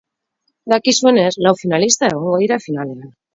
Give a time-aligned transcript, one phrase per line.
[0.71, 3.15] Dakizuenez, lau finalista egongo dira finalean.